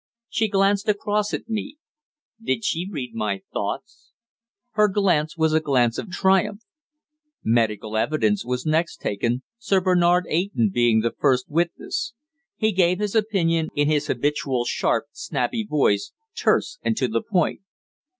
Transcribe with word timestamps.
She 0.29 0.47
glanced 0.47 0.89
across 0.89 1.31
at 1.31 1.47
me. 1.47 1.77
Did 2.41 2.65
she 2.65 2.89
read 2.89 3.13
my 3.13 3.43
thoughts? 3.53 4.13
Her 4.71 4.87
glance 4.87 5.37
was 5.37 5.53
a 5.53 5.59
glance 5.59 5.99
of 5.99 6.09
triumph. 6.09 6.63
Medical 7.43 7.95
evidence 7.95 8.43
was 8.43 8.65
next 8.65 8.97
taken, 8.97 9.43
Sir 9.59 9.79
Bernard 9.79 10.25
Eyton 10.27 10.71
being 10.73 11.01
the 11.01 11.13
first 11.19 11.51
witness. 11.51 12.15
He 12.57 12.71
gave 12.71 12.97
his 12.97 13.13
opinion 13.13 13.69
in 13.75 13.87
his 13.87 14.07
habitual 14.07 14.65
sharp, 14.65 15.05
snappy 15.11 15.63
voice, 15.63 16.13
terse 16.35 16.79
and 16.81 16.97
to 16.97 17.07
the 17.07 17.21
point. 17.21 17.61